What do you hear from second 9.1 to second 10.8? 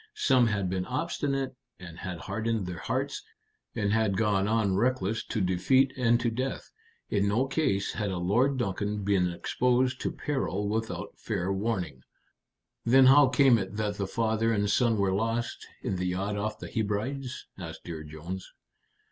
exposed to peril